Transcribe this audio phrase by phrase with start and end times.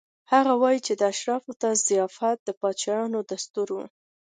[0.33, 3.77] هغه وايي چې اشرافو ته ضیافت د پاچایانو دستور و.